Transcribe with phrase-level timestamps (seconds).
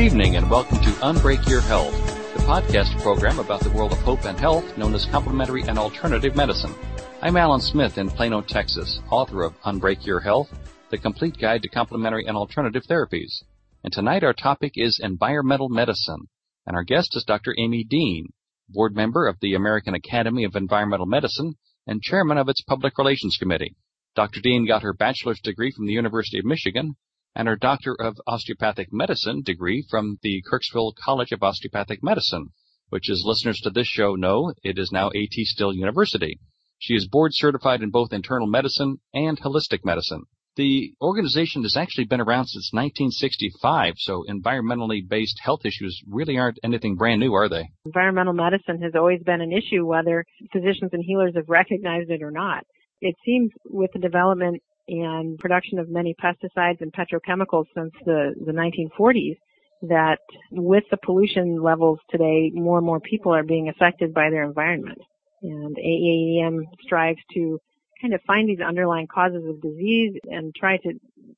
[0.00, 1.92] Good evening and welcome to Unbreak Your Health,
[2.34, 6.34] the podcast program about the world of hope and health known as complementary and alternative
[6.34, 6.74] medicine.
[7.20, 10.48] I'm Alan Smith in Plano, Texas, author of Unbreak Your Health,
[10.88, 13.42] the complete guide to complementary and alternative therapies.
[13.84, 16.28] And tonight our topic is environmental medicine,
[16.66, 17.54] and our guest is Dr.
[17.58, 18.28] Amy Dean,
[18.70, 23.36] board member of the American Academy of Environmental Medicine and chairman of its Public Relations
[23.38, 23.76] Committee.
[24.16, 24.40] Dr.
[24.40, 26.96] Dean got her bachelor's degree from the University of Michigan
[27.34, 32.48] and her Doctor of Osteopathic Medicine degree from the Kirksville College of Osteopathic Medicine,
[32.88, 36.38] which as listeners to this show know, it is now AT Still University.
[36.78, 40.24] She is board certified in both internal medicine and holistic medicine.
[40.56, 46.58] The organization has actually been around since 1965, so environmentally based health issues really aren't
[46.64, 47.68] anything brand new, are they?
[47.86, 52.32] Environmental medicine has always been an issue, whether physicians and healers have recognized it or
[52.32, 52.64] not.
[53.00, 54.60] It seems with the development
[54.90, 59.36] and production of many pesticides and petrochemicals since the, the 1940s
[59.82, 60.18] that
[60.50, 64.98] with the pollution levels today, more and more people are being affected by their environment.
[65.42, 67.58] And AAEM strives to
[68.00, 70.90] kind of find these underlying causes of disease and try to,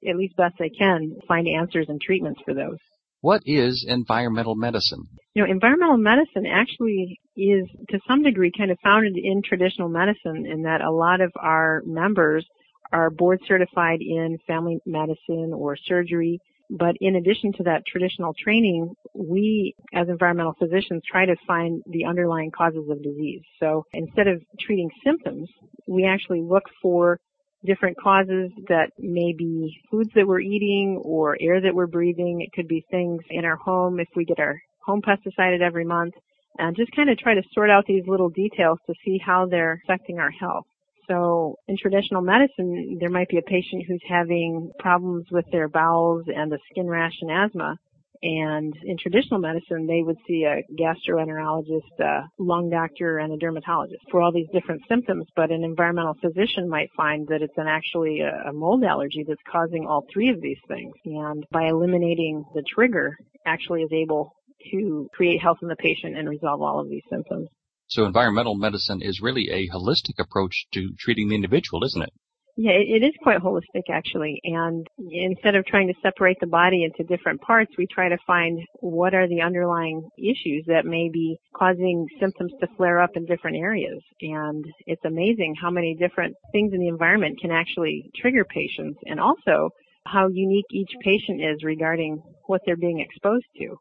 [0.08, 2.78] at least best they can, find answers and treatments for those.
[3.20, 5.06] What is environmental medicine?
[5.34, 10.44] You know, environmental medicine actually is to some degree kind of founded in traditional medicine
[10.44, 12.44] in that a lot of our members
[12.92, 16.38] are board certified in family medicine or surgery.
[16.70, 22.06] But in addition to that traditional training, we as environmental physicians try to find the
[22.06, 23.42] underlying causes of disease.
[23.60, 25.50] So instead of treating symptoms,
[25.86, 27.18] we actually look for
[27.64, 32.40] different causes that may be foods that we're eating or air that we're breathing.
[32.40, 36.14] It could be things in our home if we get our home pesticided every month
[36.58, 39.80] and just kind of try to sort out these little details to see how they're
[39.84, 40.64] affecting our health.
[41.08, 46.24] So in traditional medicine, there might be a patient who's having problems with their bowels
[46.34, 47.76] and a skin rash and asthma.
[48.24, 54.00] And in traditional medicine, they would see a gastroenterologist, a lung doctor, and a dermatologist
[54.12, 55.26] for all these different symptoms.
[55.34, 59.86] But an environmental physician might find that it's an actually a mold allergy that's causing
[59.86, 60.94] all three of these things.
[61.04, 64.32] And by eliminating the trigger, actually is able
[64.70, 67.48] to create health in the patient and resolve all of these symptoms.
[67.92, 72.12] So environmental medicine is really a holistic approach to treating the individual, isn't it?
[72.56, 74.40] Yeah, it is quite holistic actually.
[74.44, 78.60] And instead of trying to separate the body into different parts, we try to find
[78.80, 83.58] what are the underlying issues that may be causing symptoms to flare up in different
[83.58, 84.00] areas.
[84.22, 89.20] And it's amazing how many different things in the environment can actually trigger patients and
[89.20, 89.68] also
[90.06, 93.76] how unique each patient is regarding what they're being exposed to.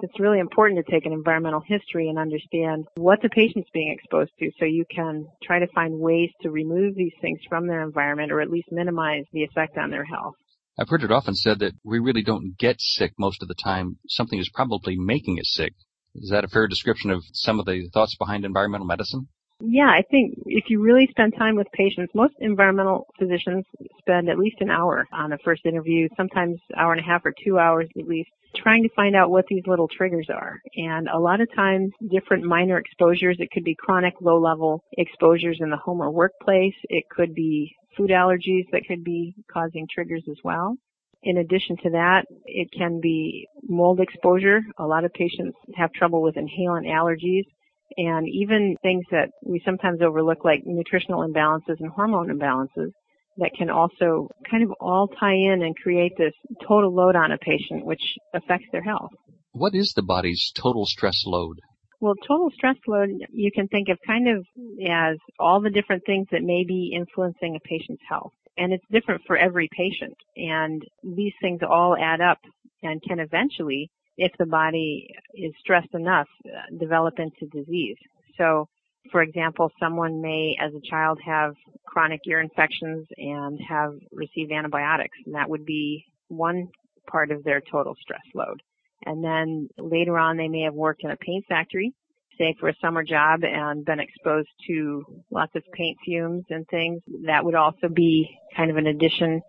[0.00, 4.32] It's really important to take an environmental history and understand what the patient's being exposed
[4.38, 8.32] to so you can try to find ways to remove these things from their environment
[8.32, 10.34] or at least minimize the effect on their health.
[10.78, 13.98] I've heard it often said that we really don't get sick most of the time.
[14.08, 15.74] Something is probably making us sick.
[16.14, 19.28] Is that a fair description of some of the thoughts behind environmental medicine?
[19.60, 23.64] Yeah, I think if you really spend time with patients, most environmental physicians
[23.98, 27.32] spend at least an hour on a first interview, sometimes hour and a half or
[27.44, 30.60] two hours at least, trying to find out what these little triggers are.
[30.76, 35.58] And a lot of times, different minor exposures, it could be chronic low level exposures
[35.60, 36.74] in the home or workplace.
[36.84, 40.76] It could be food allergies that could be causing triggers as well.
[41.24, 44.60] In addition to that, it can be mold exposure.
[44.78, 47.44] A lot of patients have trouble with inhalant allergies
[47.96, 52.90] and even things that we sometimes overlook like nutritional imbalances and hormone imbalances
[53.38, 56.34] that can also kind of all tie in and create this
[56.66, 58.02] total load on a patient which
[58.34, 59.10] affects their health.
[59.52, 61.58] What is the body's total stress load?
[62.00, 64.44] Well, total stress load you can think of kind of
[64.86, 68.32] as all the different things that may be influencing a patient's health.
[68.58, 70.16] And it's different for every patient.
[70.36, 72.38] And these things all add up
[72.82, 77.96] and can eventually if the body is stressed enough, uh, develop into disease.
[78.38, 78.68] So,
[79.10, 81.54] for example, someone may, as a child, have
[81.86, 86.68] chronic ear infections and have received antibiotics, and that would be one
[87.10, 88.62] part of their total stress load.
[89.04, 91.92] And then later on, they may have worked in a paint factory,
[92.38, 97.02] say for a summer job, and been exposed to lots of paint fumes and things.
[97.26, 99.42] That would also be kind of an addition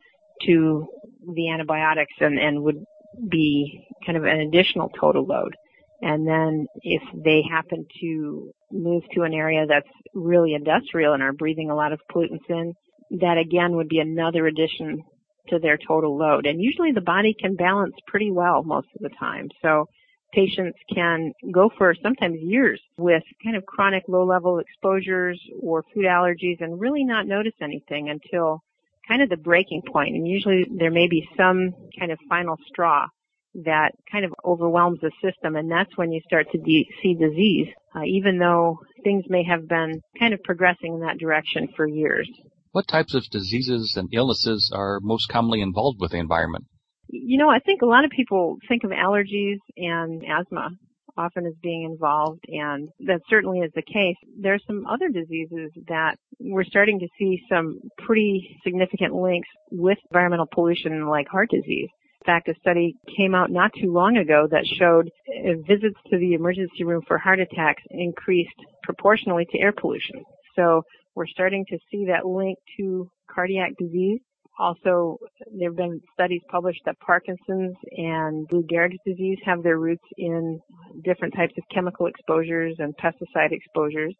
[0.48, 0.88] to
[1.36, 2.84] the antibiotics and, and would
[3.30, 5.56] be kind of an additional total load.
[6.04, 11.32] And then if they happen to move to an area that's really industrial and are
[11.32, 12.74] breathing a lot of pollutants in,
[13.22, 15.02] that again would be another addition
[15.48, 16.46] to their total load.
[16.46, 19.48] And usually the body can balance pretty well most of the time.
[19.62, 19.86] So
[20.34, 26.06] patients can go for sometimes years with kind of chronic low level exposures or food
[26.06, 28.62] allergies and really not notice anything until
[29.08, 30.16] kind of the breaking point.
[30.16, 33.08] and usually there may be some kind of final straw
[33.56, 37.68] that kind of overwhelms the system and that's when you start to de- see disease,
[37.96, 42.30] uh, even though things may have been kind of progressing in that direction for years.
[42.72, 46.66] What types of diseases and illnesses are most commonly involved with the environment?
[47.08, 50.70] You know, I think a lot of people think of allergies and asthma
[51.18, 54.16] often as being involved, and that certainly is the case.
[54.40, 59.98] There are some other diseases that we're starting to see some pretty significant links with
[60.12, 61.90] environmental pollution like heart disease.
[62.26, 66.18] In fact, a study came out not too long ago that showed uh, visits to
[66.18, 70.24] the emergency room for heart attacks increased proportionally to air pollution.
[70.56, 70.84] So
[71.16, 74.22] we're starting to see that link to cardiac disease
[74.60, 75.18] also,
[75.52, 80.60] there have been studies published that Parkinson's and Lou Gehrig's disease have their roots in
[81.04, 84.16] different types of chemical exposures and pesticide exposures.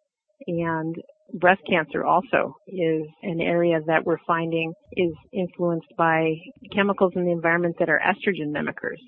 [0.48, 0.96] And
[1.32, 6.34] breast cancer also is an area that we're finding is influenced by
[6.72, 8.98] chemicals in the environment that are estrogen mimickers.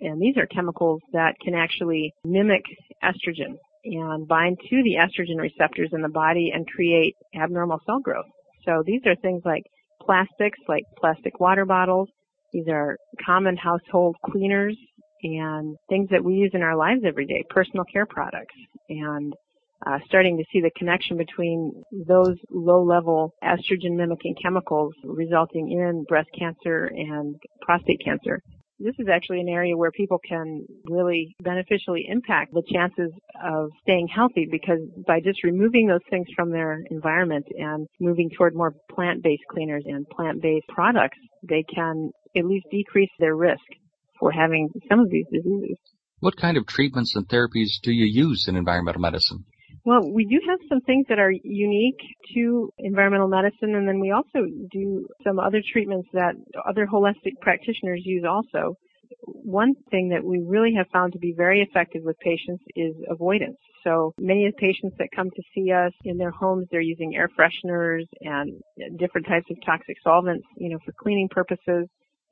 [0.00, 2.62] And these are chemicals that can actually mimic
[3.02, 8.26] estrogen and bind to the estrogen receptors in the body and create abnormal cell growth.
[8.64, 9.62] So these are things like
[10.00, 12.08] plastics like plastic water bottles.
[12.52, 14.76] These are common household cleaners
[15.22, 18.54] and things that we use in our lives every day, personal care products.
[18.88, 19.34] And
[19.86, 21.72] uh, starting to see the connection between
[22.06, 28.40] those low-level estrogen-mimicking chemicals resulting in breast cancer and prostate cancer
[28.78, 33.10] this is actually an area where people can really beneficially impact the chances
[33.42, 38.54] of staying healthy because by just removing those things from their environment and moving toward
[38.54, 41.18] more plant-based cleaners and plant-based products,
[41.48, 43.64] they can at least decrease their risk
[44.18, 45.76] for having some of these diseases.
[46.20, 49.44] What kind of treatments and therapies do you use in environmental medicine?
[49.84, 52.00] Well, we do have some things that are unique
[52.34, 56.34] to environmental medicine, and then we also do some other treatments that
[56.66, 58.76] other holistic practitioners use also.
[59.26, 63.58] One thing that we really have found to be very effective with patients is avoidance.
[63.84, 67.14] So many of the patients that come to see us in their homes, they're using
[67.14, 68.58] air fresheners and
[68.98, 71.86] different types of toxic solvents, you know, for cleaning purposes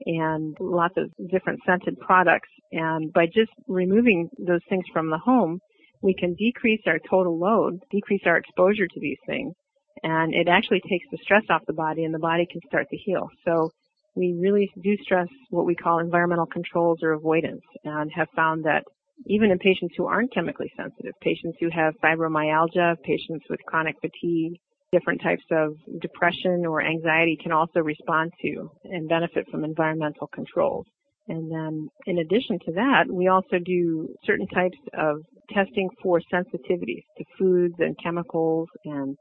[0.07, 2.49] and lots of different scented products.
[2.73, 5.61] And by just removing those things from the home,
[6.03, 9.55] we can decrease our total load, decrease our exposure to these things,
[10.03, 12.97] and it actually takes the stress off the body and the body can start to
[12.97, 13.29] heal.
[13.45, 13.71] So
[14.15, 18.85] we really do stress what we call environmental controls or avoidance and have found that
[19.27, 24.55] even in patients who aren't chemically sensitive, patients who have fibromyalgia, patients with chronic fatigue,
[24.91, 30.87] different types of depression or anxiety can also respond to and benefit from environmental controls.
[31.33, 35.17] And then in addition to that, we also do certain types of
[35.51, 39.17] testing for sensitivities to foods and chemicals and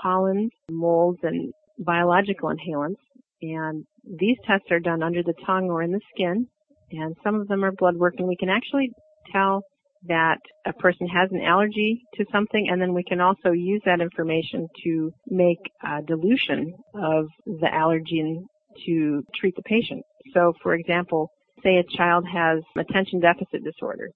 [0.00, 3.02] pollens, molds, and biological inhalants.
[3.42, 6.46] And these tests are done under the tongue or in the skin.
[6.92, 8.90] And some of them are blood work and we can actually
[9.32, 9.62] tell
[10.06, 14.00] that a person has an allergy to something and then we can also use that
[14.00, 18.44] information to make a dilution of the allergen
[18.86, 20.04] to treat the patient.
[20.32, 21.28] So for example,
[21.62, 24.10] say a child has attention deficit disorder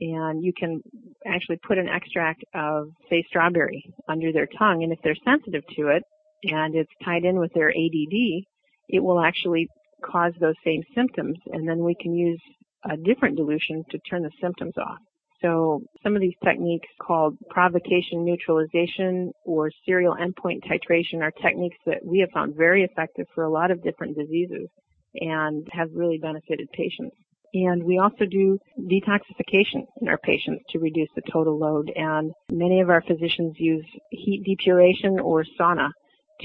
[0.00, 0.80] and you can
[1.26, 5.88] actually put an extract of, say, strawberry under their tongue, and if they're sensitive to
[5.88, 6.02] it
[6.44, 8.44] and it's tied in with their ADD,
[8.88, 9.68] it will actually
[10.04, 12.40] cause those same symptoms, and then we can use
[12.90, 14.98] a different dilution to turn the symptoms off.
[15.40, 21.98] So some of these techniques called provocation neutralization or serial endpoint titration are techniques that
[22.04, 24.68] we have found very effective for a lot of different diseases
[25.20, 27.16] and have really benefited patients.
[27.54, 31.92] And we also do detoxification in our patients to reduce the total load.
[31.94, 35.90] And many of our physicians use heat depuration or sauna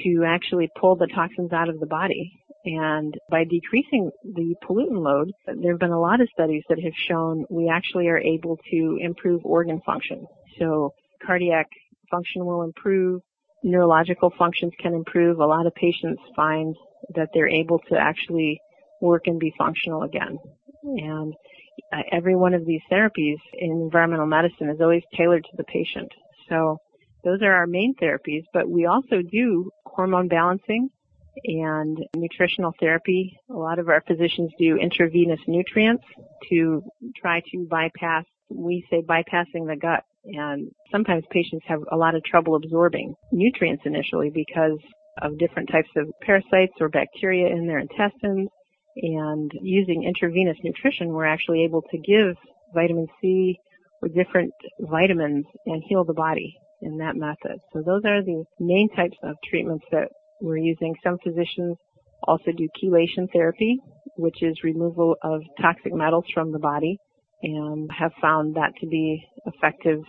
[0.04, 2.32] to actually pull the toxins out of the body.
[2.66, 6.94] And by decreasing the pollutant load, there have been a lot of studies that have
[7.08, 10.26] shown we actually are able to improve organ function.
[10.60, 10.94] So
[11.26, 11.68] cardiac
[12.12, 13.22] function will improve,
[13.64, 15.40] neurological functions can improve.
[15.40, 16.76] A lot of patients find
[17.16, 18.60] that they're able to actually
[19.02, 20.38] work and be functional again.
[20.84, 21.34] And
[21.94, 26.12] uh, every one of these therapies in environmental medicine is always tailored to the patient.
[26.50, 26.78] So
[27.24, 30.90] those are our main therapies, but we also do hormone balancing
[31.44, 33.38] and nutritional therapy.
[33.50, 36.04] A lot of our physicians do intravenous nutrients
[36.50, 36.82] to
[37.20, 40.04] try to bypass, we say bypassing the gut.
[40.26, 44.78] And sometimes patients have a lot of trouble absorbing nutrients initially because
[45.22, 48.50] of different types of parasites or bacteria in their intestines
[48.98, 52.36] and using intravenous nutrition, we're actually able to give
[52.74, 53.58] vitamin C
[54.02, 57.60] or different vitamins and heal the body in that method.
[57.74, 60.10] So those are the main types of treatments that
[60.42, 60.96] we're using.
[61.04, 61.78] Some physicians
[62.24, 63.78] also do chelation therapy,
[64.18, 66.98] which is removal of toxic metals from the body
[67.44, 70.00] and have found that to be effective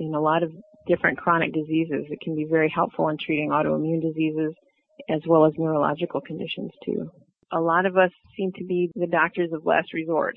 [0.00, 0.50] in a lot of
[0.88, 2.06] different chronic diseases.
[2.10, 4.54] It can be very helpful in treating autoimmune diseases
[5.08, 7.10] as well as neurological conditions too.
[7.52, 10.34] A lot of us seem to be the doctors of last resort,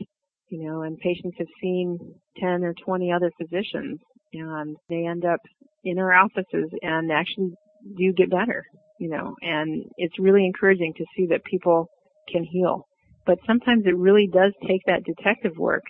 [0.49, 1.97] you know, and patients have seen
[2.37, 3.99] 10 or 20 other physicians
[4.33, 5.39] and they end up
[5.83, 7.51] in our offices and actually
[7.97, 8.63] do get better,
[8.99, 11.87] you know, and it's really encouraging to see that people
[12.31, 12.85] can heal.
[13.25, 15.83] But sometimes it really does take that detective work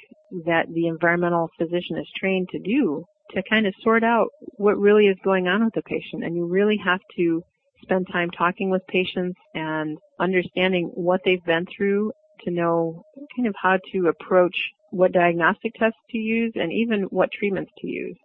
[0.45, 3.03] that the environmental physician is trained to do
[3.33, 6.23] to kind of sort out what really is going on with the patient.
[6.23, 7.43] And you really have to
[7.81, 12.11] spend time talking with patients and understanding what they've been through
[12.43, 13.03] to know
[13.35, 14.55] kind of how to approach
[14.91, 18.17] what diagnostic tests to use and even what treatments to use.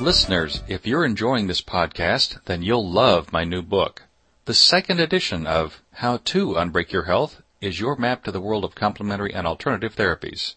[0.00, 4.02] Listeners, if you're enjoying this podcast, then you'll love my new book.
[4.44, 8.64] The second edition of How to Unbreak Your Health is your map to the world
[8.64, 10.54] of complementary and alternative therapies.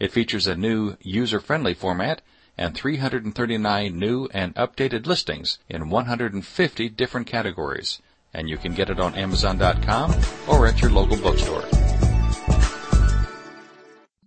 [0.00, 2.22] It features a new user-friendly format
[2.56, 8.00] and 339 new and updated listings in 150 different categories.
[8.32, 10.14] And you can get it on Amazon.com
[10.48, 11.64] or at your local bookstore.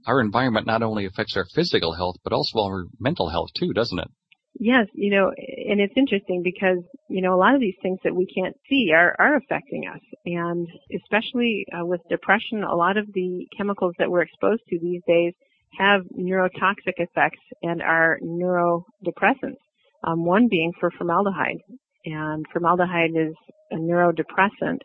[0.05, 3.97] Our environment not only affects our physical health, but also our mental health too, doesn't
[3.97, 4.11] it?
[4.59, 8.15] Yes, you know, and it's interesting because, you know, a lot of these things that
[8.15, 10.01] we can't see are, are affecting us.
[10.27, 15.01] And especially uh, with depression, a lot of the chemicals that we're exposed to these
[15.07, 15.33] days
[15.77, 19.57] have neurotoxic effects and are neurodepressants.
[20.05, 21.61] Um, one being for formaldehyde.
[22.05, 23.33] And formaldehyde is
[23.71, 24.79] a neurodepressant.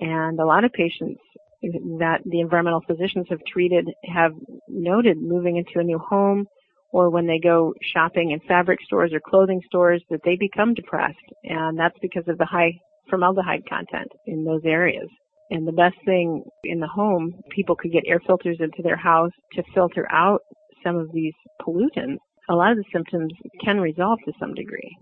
[0.00, 1.20] And a lot of patients
[1.62, 4.32] that the environmental physicians have treated have
[4.68, 6.46] noted moving into a new home
[6.92, 11.16] or when they go shopping in fabric stores or clothing stores that they become depressed
[11.44, 12.72] and that's because of the high
[13.08, 15.08] formaldehyde content in those areas.
[15.50, 19.30] And the best thing in the home, people could get air filters into their house
[19.52, 20.40] to filter out
[20.82, 22.18] some of these pollutants.
[22.48, 23.32] A lot of the symptoms
[23.64, 24.96] can resolve to some degree.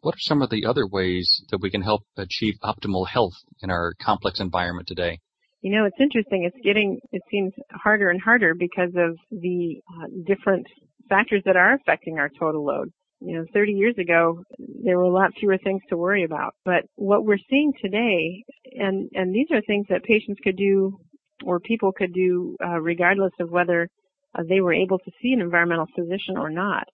[0.00, 3.70] What are some of the other ways that we can help achieve optimal health in
[3.70, 5.18] our complex environment today?
[5.60, 6.44] You know, it's interesting.
[6.44, 10.66] It's getting, it seems harder and harder because of the uh, different
[11.08, 12.92] factors that are affecting our total load.
[13.20, 14.42] You know, 30 years ago,
[14.84, 16.54] there were a lot fewer things to worry about.
[16.64, 18.44] But what we're seeing today,
[18.74, 20.98] and, and these are things that patients could do
[21.44, 23.88] or people could do uh, regardless of whether
[24.36, 26.84] uh, they were able to see an environmental physician or not.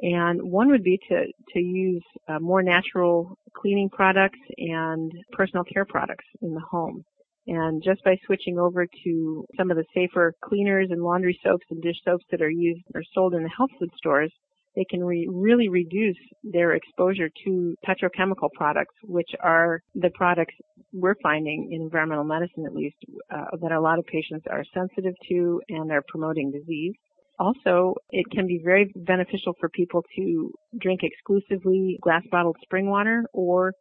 [0.00, 5.84] And one would be to, to use uh, more natural cleaning products and personal care
[5.84, 7.04] products in the home.
[7.46, 11.82] And just by switching over to some of the safer cleaners and laundry soaps and
[11.82, 14.32] dish soaps that are used or sold in the health food stores,
[14.76, 20.54] they can re- really reduce their exposure to petrochemical products, which are the products
[20.92, 22.96] we're finding in environmental medicine at least
[23.30, 26.94] uh, that a lot of patients are sensitive to and are promoting disease.
[27.38, 33.24] Also, it can be very beneficial for people to drink exclusively glass bottled spring water
[33.32, 33.72] or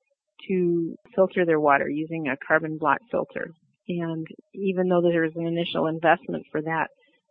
[0.48, 3.48] to filter their water using a carbon block filter.
[3.88, 6.88] And even though there is an initial investment for that,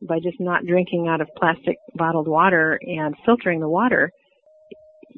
[0.09, 4.11] by just not drinking out of plastic bottled water and filtering the water,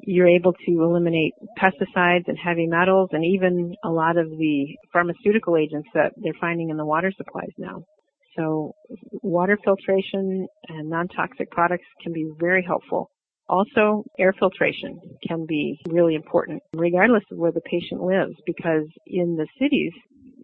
[0.03, 5.57] you're able to eliminate pesticides and heavy metals and even a lot of the pharmaceutical
[5.57, 7.85] agents that they're finding in the water supplies now.
[8.37, 8.73] So
[9.23, 13.11] water filtration and non-toxic products can be very helpful.
[13.49, 14.99] Also, air filtration
[15.29, 19.93] can be really important regardless of where the patient lives because in the cities,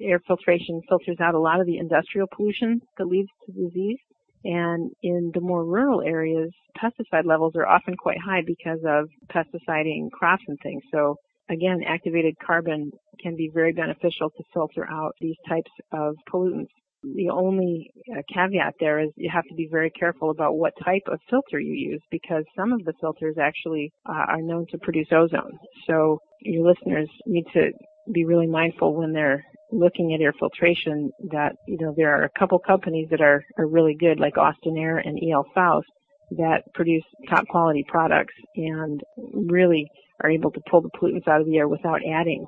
[0.01, 3.99] air filtration filters out a lot of the industrial pollution that leads to disease.
[4.45, 10.11] And in the more rural areas, pesticide levels are often quite high because of pesticiding
[10.13, 10.83] crops and things.
[10.93, 11.17] So
[11.51, 12.91] again, activated carbon
[13.23, 16.69] can be very beneficial to filter out these types of pollutants.
[17.03, 21.03] The only uh, caveat there is you have to be very careful about what type
[21.07, 25.09] of filter you use because some of the filters actually uh, are known to produce
[25.11, 25.59] ozone.
[25.87, 27.71] So your listeners need to
[28.13, 32.39] be really mindful when they're looking at air filtration that, you know, there are a
[32.39, 35.87] couple companies that are, are really good like Austin Air and EL Foust
[36.33, 39.91] that produce top quality products and really
[40.23, 42.47] are able to pull the pollutants out of the air without adding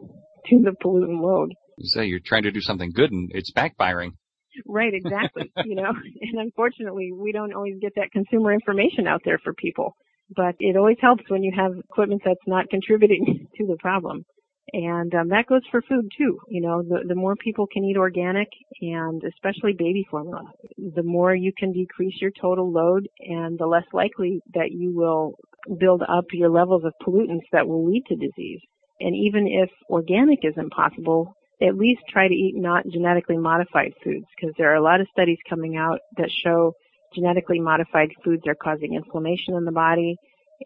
[0.49, 1.53] to the pollutant load.
[1.79, 4.13] You say you're trying to do something good and it's backfiring.
[4.67, 5.51] Right, exactly.
[5.65, 5.89] you know,
[6.21, 9.97] and unfortunately, we don't always get that consumer information out there for people.
[10.35, 14.25] But it always helps when you have equipment that's not contributing to the problem.
[14.73, 16.39] And um, that goes for food too.
[16.49, 18.49] You know, the, the more people can eat organic
[18.81, 20.45] and especially baby formula,
[20.79, 25.35] the more you can decrease your total load and the less likely that you will
[25.79, 28.61] build up your levels of pollutants that will lead to disease.
[29.01, 34.27] And even if organic is impossible, at least try to eat not genetically modified foods
[34.37, 36.73] because there are a lot of studies coming out that show
[37.15, 40.17] genetically modified foods are causing inflammation in the body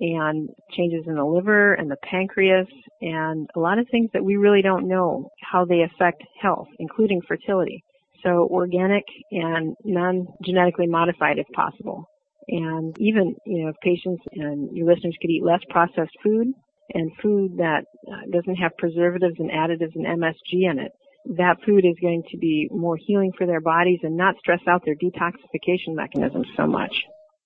[0.00, 2.68] and changes in the liver and the pancreas
[3.00, 7.20] and a lot of things that we really don't know how they affect health, including
[7.26, 7.82] fertility.
[8.22, 12.08] So organic and non-genetically modified if possible.
[12.48, 16.48] And even, you know, if patients and your listeners could eat less processed food
[16.94, 20.92] and food that uh, doesn't have preservatives and additives and MSG in it,
[21.36, 24.84] that food is going to be more healing for their bodies and not stress out
[24.84, 26.94] their detoxification mechanisms so much.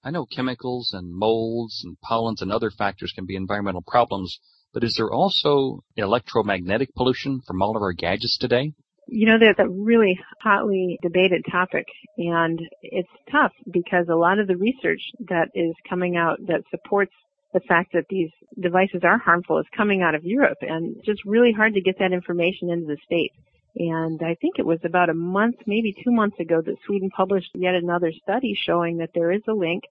[0.02, 4.38] I know chemicals and molds and pollens and other factors can be environmental problems,
[4.73, 8.73] but is there also electromagnetic pollution from all of our gadgets today?
[9.07, 14.47] You know, that's a really hotly debated topic and it's tough because a lot of
[14.47, 17.12] the research that is coming out that supports
[17.52, 21.25] the fact that these devices are harmful is coming out of Europe and it's just
[21.26, 23.35] really hard to get that information into the States.
[23.77, 27.50] And I think it was about a month, maybe two months ago that Sweden published
[27.55, 29.83] yet another study showing that there is a link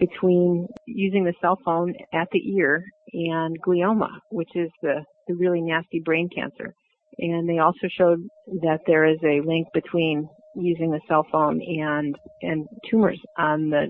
[0.00, 5.60] between using the cell phone at the ear and glioma, which is the, the really
[5.60, 6.74] nasty brain cancer.
[7.18, 8.20] And they also showed
[8.62, 13.88] that there is a link between using the cell phone and, and tumors on the,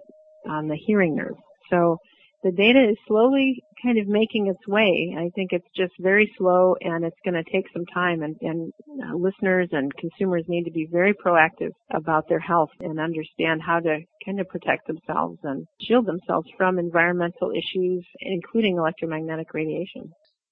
[0.49, 1.37] on the hearing nerve.
[1.71, 1.99] So
[2.43, 5.15] the data is slowly kind of making its way.
[5.19, 8.73] I think it's just very slow and it's going to take some time and, and
[9.03, 13.81] uh, listeners and consumers need to be very proactive about their health and understand how
[13.81, 20.11] to kind of protect themselves and shield themselves from environmental issues, including electromagnetic radiation.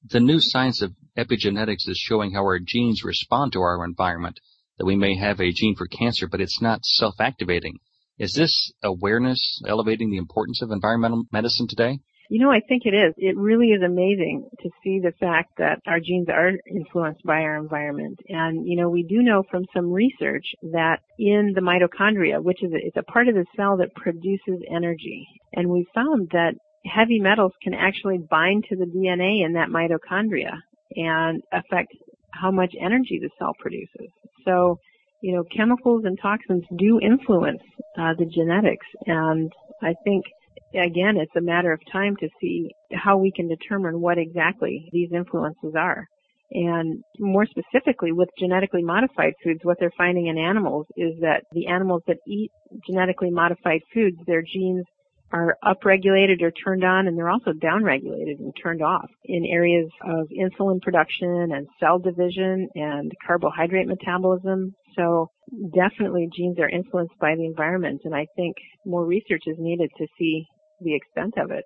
[0.08, 4.38] The new science of epigenetics is showing how our genes respond to our environment,
[4.78, 7.78] that we may have a gene for cancer, but it's not self-activating.
[8.18, 11.98] Is this awareness elevating the importance of environmental medicine today?
[12.28, 13.14] You know, I think it is.
[13.16, 17.56] It really is amazing to see the fact that our genes are influenced by our
[17.56, 18.18] environment.
[18.28, 22.72] And, you know, we do know from some research that in the mitochondria, which is
[22.72, 27.20] a, it's a part of the cell that produces energy, and we found that heavy
[27.20, 30.52] metals can actually bind to the DNA in that mitochondria
[30.96, 31.92] and affect
[32.32, 34.10] how much energy the cell produces.
[34.44, 34.78] So,
[35.22, 37.62] you know, chemicals and toxins do influence
[37.98, 39.52] uh, the genetics, and
[39.82, 40.24] I think
[40.74, 45.10] again, it's a matter of time to see how we can determine what exactly these
[45.12, 46.06] influences are.
[46.50, 51.66] And more specifically, with genetically modified foods, what they're finding in animals is that the
[51.66, 52.50] animals that eat
[52.86, 54.84] genetically modified foods, their genes
[55.32, 60.28] are upregulated or turned on and they're also downregulated and turned off in areas of
[60.28, 64.72] insulin production and cell division and carbohydrate metabolism.
[64.96, 65.30] So
[65.74, 70.06] definitely genes are influenced by the environment and I think more research is needed to
[70.18, 70.46] see
[70.80, 71.64] the extent of it.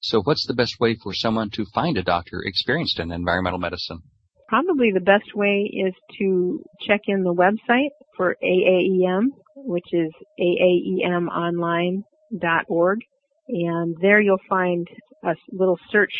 [0.00, 4.02] So what's the best way for someone to find a doctor experienced in environmental medicine?
[4.48, 12.98] Probably the best way is to check in the website for AAEM, which is aaemonline.org.
[13.48, 14.86] And there you'll find
[15.24, 16.12] a little search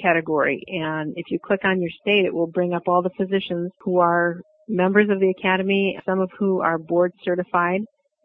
[0.00, 0.62] category.
[0.66, 3.98] And if you click on your state, it will bring up all the physicians who
[3.98, 7.82] are members of the academy, some of who are board certified,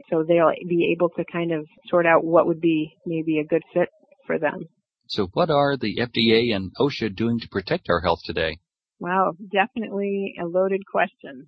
[0.10, 3.64] so they'll be able to kind of sort out what would be maybe a good
[3.74, 3.90] fit
[4.26, 4.68] for them.
[5.08, 8.60] So what are the FDA and OSHA doing to protect our health today?
[9.00, 11.46] Wow, definitely a loaded question.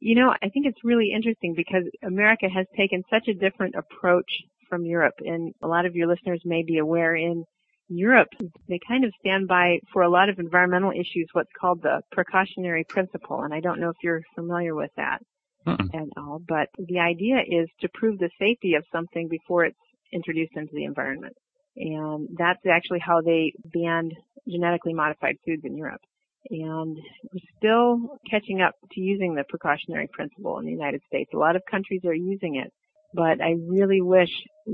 [0.00, 4.30] You know, I think it's really interesting because America has taken such a different approach
[4.68, 7.44] from Europe and a lot of your listeners may be aware in
[7.90, 8.28] Europe,
[8.68, 12.84] they kind of stand by for a lot of environmental issues what's called the precautionary
[12.84, 15.20] principle and I don't know if you're familiar with that
[15.66, 19.76] mm and all, but the idea is to prove the safety of something before it's
[20.12, 21.34] introduced into the environment.
[21.76, 24.14] And that's actually how they banned
[24.48, 26.00] genetically modified foods in Europe.
[26.48, 26.96] And
[27.32, 31.30] we're still catching up to using the precautionary principle in the United States.
[31.34, 32.72] A lot of countries are using it,
[33.12, 34.30] but I really wish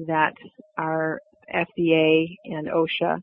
[0.07, 0.35] that
[0.79, 1.21] our
[1.55, 3.21] FDA and OSHA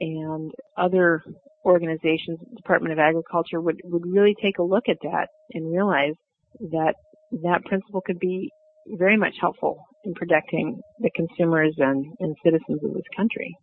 [0.00, 1.22] and other
[1.64, 6.14] organizations, Department of Agriculture would, would really take a look at that and realize
[6.58, 6.94] that
[7.42, 8.50] that principle could be
[8.98, 13.54] very much helpful in protecting the consumers and, and citizens of this country.